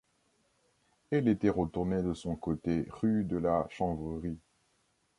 [1.11, 4.39] Elle était retournée de son côté rue de la Chanvrerie.